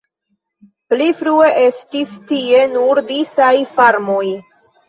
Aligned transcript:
Pli 0.93 1.09
frue 1.19 1.51
estis 1.65 2.17
tie 2.33 2.65
nur 2.73 3.05
disaj 3.13 3.55
farmoj. 3.77 4.27